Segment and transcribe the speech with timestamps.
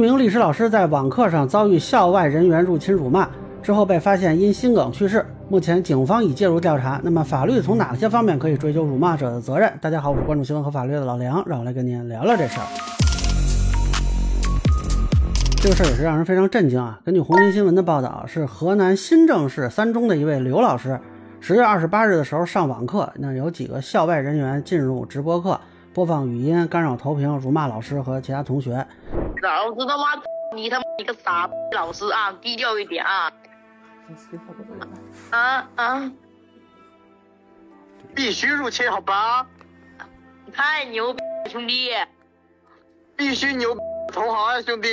[0.00, 3.28] 一名历史老师在网课上遭遇校外人员入侵辱骂
[3.62, 5.22] 之后，被发现因心梗去世。
[5.50, 6.98] 目前警方已介入调查。
[7.04, 9.70] 那么法律从哪些方面可以追究辱骂者的责任？
[9.78, 12.66] 大家好，我是关注新闻和法律的老梁，让我来跟您聊聊这事儿。
[15.60, 16.98] 这个事儿也是让人非常震惊啊！
[17.04, 20.98] 根据红星新闻的报道，是河南新郑市三中的一位刘老师，
[21.40, 25.60] 十月二十八日的时候上网课，那有几个校外人员进入直播课，
[25.92, 28.86] 播放语音，干扰投屏，辱骂老师和其他同学。
[29.42, 30.04] 老子他妈，
[30.54, 33.32] 你他妈你个傻逼老师啊，低调一点啊！
[35.30, 36.12] 啊啊！
[38.14, 39.46] 必须入侵，好吧？
[40.52, 41.90] 太牛逼，兄弟！
[43.16, 43.76] 必须牛，
[44.12, 44.88] 同行啊，兄弟！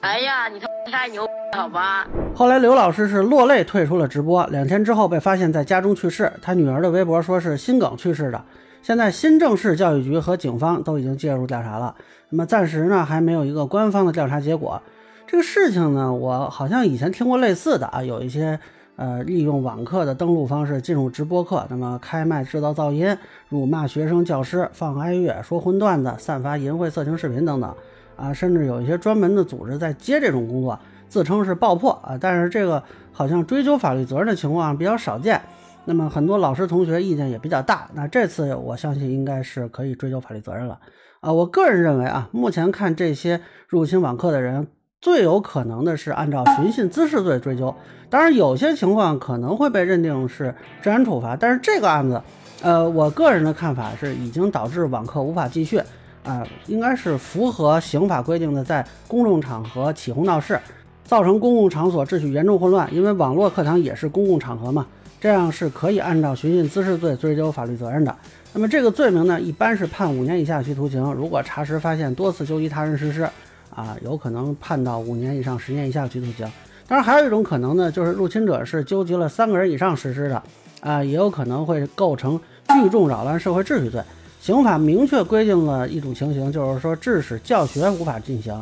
[0.00, 2.06] 哎呀，你他妈太牛，好吧？
[2.34, 6.32] 后来刘老师是落泪退出了直播，两天之后被发现在家中去世。
[6.40, 8.44] 他女儿的微博说是心梗去世的。
[8.84, 11.94] 现在新郑市教育局和警方都已经介入调查了，
[12.28, 14.78] 那么暂时呢还没有一个官方的调查结果。
[15.26, 18.60] 这个事情呢，我好像以前听过类似的啊，有一些
[18.96, 23.16] 呃利用网课的登录方式进入直播课，那么开麦制造噪音，
[23.48, 27.74] 辱骂学生、教师，放哀乐、说荤段子、散发淫秽色情视频等等
[28.18, 32.82] 啊，甚至有一些专门的组织在接这种工作，自称是爆破啊，但是这个
[33.12, 35.40] 好像追究法律责任的情况比较少见。
[35.86, 40.78] 那么很多老师同学意见也比较大，那这次我相信应该是可以追究法律责任了
[41.20, 41.30] 啊！
[41.30, 44.66] 我个人认为啊，目前看这些入侵网课的人，
[45.00, 47.74] 最有可能的是按照寻衅滋事罪追究。
[48.08, 52.22] 当然，有些情况可能会被认定是治安处罚，但是这个案子，
[52.62, 55.78] 呃，我个人的看法是已经导致网课无法继续
[56.24, 60.58] 啊，应该是符合刑法规定的，在公众场合起哄闹事，
[61.04, 64.86] 造成公共场所秩序严重混乱，因为网络课堂也是公共场合嘛。
[65.24, 68.14] 这样是可以按照寻衅滋事罪追究法律责任的。
[68.52, 71.02] 那么这个罪名呢，一般是判五年以下有期徒刑。
[71.14, 73.26] 如果查实发现多次纠集他人实施，
[73.74, 76.46] 啊，有可能判到五年以上十年以下有期徒刑。
[76.86, 80.42] 当然，还有一种可能呢，就是入侵者是纠集了三个人以上实施的，
[80.80, 84.02] 啊，也有可能会构成聚众扰乱社会秩序罪。
[84.42, 88.54] 刑法明确规定了一种情形，就是说致使教学无法进行。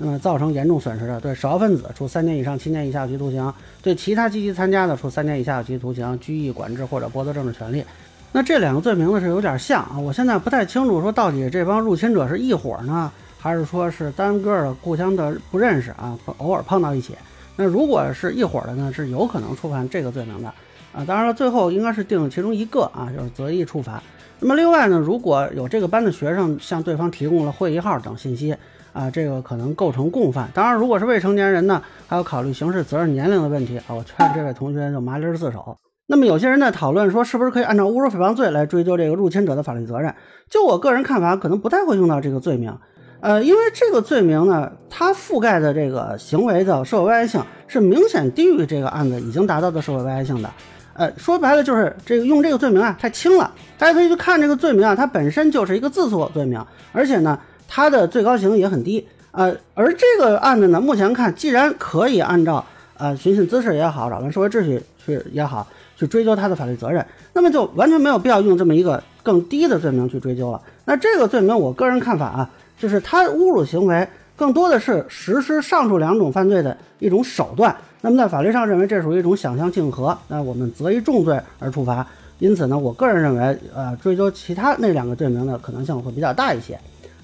[0.00, 7.84] 那么造成严重损失的，对首要分子处三年以上七年以下有期徒刑；对其他积极参加的，处三年以下有期徒刑、拘役、管制或者剥夺政治权利。
[8.30, 13.10] 那这两个罪名呢是有点像啊，我现在不太清楚，说到底这帮入侵者是一伙呢，
[13.40, 17.16] 还是说是单个的互相的不认识啊，偶尔碰到一起。
[17.56, 20.48] 那如果是一伙的呢，是有可能触犯这个罪名的
[20.92, 21.04] 啊。
[21.04, 24.00] 当然了，最后应该是定其中一个啊，就是择一处罚。
[24.38, 28.54] 那么另外呢，如果有这个班的学生向对方提供了会议号等信息。
[28.98, 30.48] 啊，这个可能构成共犯。
[30.52, 33.94] 当然，如果是未成年人呢，还要考虑刑事责任年龄的问题啊。
[33.94, 35.76] 我劝这位同学就麻利自首。
[36.08, 40.12] 那么，有些人在讨论说，是不是可以按照侮辱诽谤罪来追究这个入侵者的法律责任？
[40.50, 42.76] 就我个人看法，可能不太会用到这个罪名。
[43.20, 50.50] 呃，因为这个罪名呢，它覆盖的这个行为的社会危害性是明显低于这个案子已经达到的社会危害性的。
[50.94, 53.48] 呃，说白了就是这个用这个罪名啊太轻了。
[53.78, 56.60] 大家可以去看这个罪名啊，它本身就是一个自诉罪名，
[56.90, 57.38] 而且呢。
[57.68, 62.64] 他的最高刑也很低，呃，而这个案子呢，目前看，既然可以按照
[62.96, 65.64] 呃寻衅滋事也好，扰乱社会秩序去也好，
[65.96, 70.60] 去追究他的法律责任，那么就完全没有必要用这么一个更低的罪名去追究了。
[70.86, 77.76] 那这个罪名，我个人看法啊，就是他侮辱行为更多的是实施上述两种犯罪的一种手段。
[78.00, 82.06] 那么在法律上认为这属于一种想象竞合，那我们择一重罪而处罚。
[82.38, 86.78] 因此呢，我个人认为，呃，追究其他那两个罪名的可能性会比较大一些。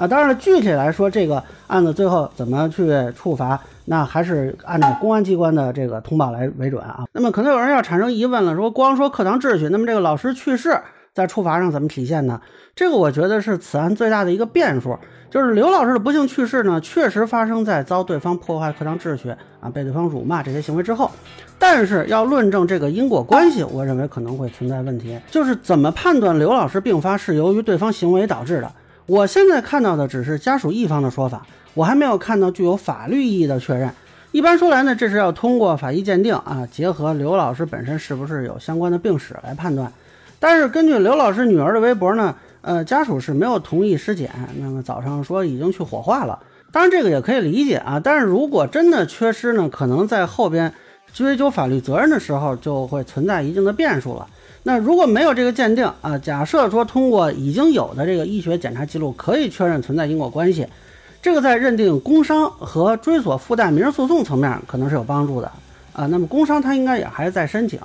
[0.00, 7.04] 啊，当然了，具体来说，这个案子最后怎么去处罚，那还是按照公安机关的这个通报来为准啊。
[7.12, 10.74] 那么可能有人要产生疑问了，说光说课堂秩序，那么这个老师去世
[11.12, 12.40] 在处罚上怎么体现呢？
[12.74, 19.28] 这个我觉得是此案最大的一个变数，就是刘老师的不幸去世呢，确实发生在遭对方破坏课堂秩序
[19.60, 21.10] 啊，被对方辱骂这些行为之后，
[21.58, 28.72] 但是要论证这个因果关系，我认为可能会存在问题，就是怎么判断刘老师病发是由于对方行为导致的。
[29.10, 31.44] 我现在看到的只是家属一方的说法，
[31.74, 33.92] 我还没有看到具有法律意义的确认。
[34.30, 39.92] 一般说来呢，这是要通过法医鉴定啊，结合刘老师本身是不是有相关的病史来判断。
[40.38, 44.30] 但是根据刘老师女儿的微博呢，呃，家属是没有同意尸检，
[44.60, 46.38] 那么早上说已经去火化了。
[46.70, 50.72] 当然这个也可以理解啊，但是如果真的缺失呢，可能在后边
[51.12, 54.26] 追究法律责任的时候就会存在一定的变数了。
[54.62, 60.66] 那如果没有这个鉴定啊，假设说通过已经有的这个医学检查记录可以确认存在因果关系，
[61.22, 65.50] 这个在认定工伤和追索附带民事诉讼层面可能是有帮助的
[65.94, 66.06] 啊。
[66.06, 67.80] 那么工伤他应该也还在申请，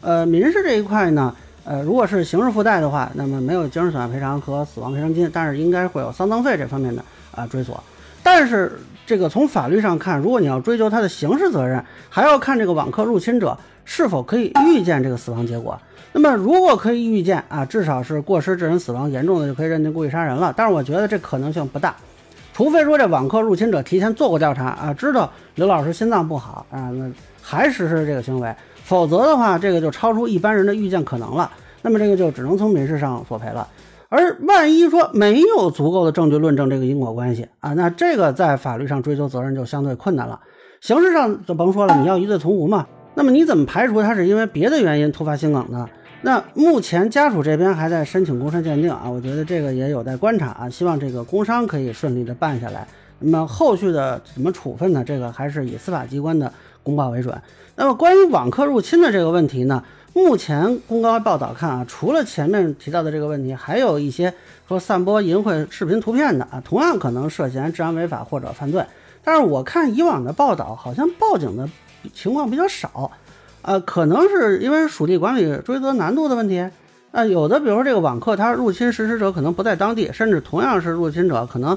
[0.00, 1.34] 呃，民事这一块呢，
[1.64, 7.82] 呃，如果是刑事附带的话，那么没有精神损害赔偿和死亡赔偿金，但是应该会有丧葬费这方面的啊追索。
[8.22, 8.78] 但是
[9.10, 15.76] 这个从法律上看，如果你要追究他的刑事责任，还要看这个网课入侵者是否可以预见这个死亡结果。
[16.12, 20.54] 那么如果可以预见啊，至少是过失致人死亡，严重的就可以认定故意杀人了。
[20.56, 21.96] 但是我觉得这可能性不大，
[22.54, 27.10] 除非说这网课入侵者提前做过调查啊，知道刘老师心脏不好啊，那
[27.42, 28.54] 还实施这个行为，
[28.84, 31.50] 否则的话，这个就超出一般人的预见可能了。
[31.82, 33.66] 那么这个就只能从民事上索赔了。
[34.10, 40.40] 而万一说没有足够的证据论证这个因果关系啊，那这个在法律上追究责任就相对困难了。
[40.80, 42.86] 刑事上就甭说了，你要疑罪从无嘛。
[43.14, 45.88] 那么你怎么排除他是因为别的原因突发心梗呢？
[46.22, 50.68] 那目前家属这边还在申请工伤鉴定啊，我觉得这个也有待观察啊。
[50.68, 52.86] 希望这个工伤可以顺利的办下来。
[53.20, 55.04] 那么后续的怎么处分呢？
[55.06, 56.52] 这个还是以司法机关的
[56.82, 57.40] 公报为准。
[57.76, 59.82] 那么关于网课入侵的这个问题呢？
[60.12, 64.32] 目前公开报道看啊，除了前面提到的这个问题，还有一些
[64.66, 68.84] 说散播淫秽视频图片的啊，同样可能涉嫌治安违法或者犯罪。
[69.22, 71.68] 但是我看以往的报道，好像报警的
[72.12, 73.10] 情况比较少，
[73.62, 76.68] 呃，可能是因为属地管理追责难度的问题。
[77.12, 81.76] 啊，有的比如说这个网课，他入侵实施者可能不在当地，甚至同样是入侵者，可能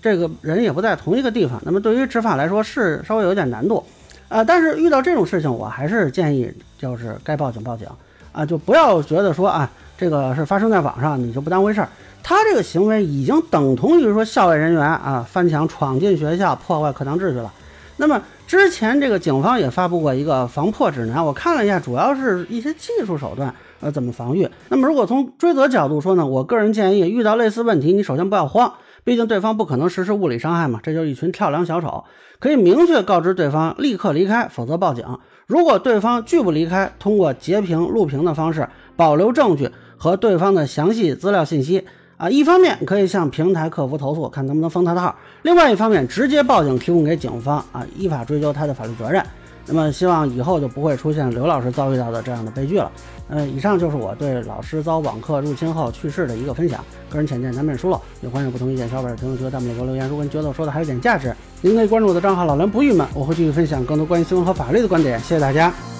[0.00, 1.60] 这个人也不在同一个地方。
[1.64, 3.84] 那么对于执法来说是稍微有点难度。
[4.32, 7.86] 啊，但是遇到这种事情，我还是建议就是该报警报警
[8.32, 11.88] 啊，就不要觉得说啊，这个是发生在网上，你就不当回事儿。
[12.22, 17.52] 他这个行为已经等同于说校外人员啊翻墙闯进学校破坏课堂秩序了。
[17.98, 24.48] 那么之前这个警方也发布过一个防破指南，我看了一下，主要是一些技术手段呃怎么防御。
[24.70, 28.72] 那么如果从追责角度说呢，我个人建议遇到类似问题，你首先不要慌。
[29.04, 32.04] 毕竟对方不可能实施物理伤害嘛，这就是一群跳梁小丑，
[32.38, 35.04] 可以明确告知对方立刻离开，否则报警。
[35.46, 41.84] 如果对方拒不离开，通过截屏、录屏的方式保留证据和对方的详细资料信息
[42.16, 45.12] 啊，一方面可以向平台客服投诉，看能不能封他的号；
[45.42, 49.20] 另外一方面直接报警，提供给警方啊，依法追究他的法律责任。
[49.66, 52.90] 那么希望以后就不会出现刘老师遭遇到的这样的悲剧了。
[53.28, 60.08] 呃，以上就是我对老师遭网课入侵后去世的一个分享，个人浅见难免疏漏，也欢迎不同意见小伙伴评论区、弹幕里给我留言。
[60.08, 65.18] 如果你觉得我说的还有点价值，您可以关注我的账号“老梁不郁闷”，我会继续分享更多关于新闻和法律的观点。
[65.20, 65.91] 谢谢大家。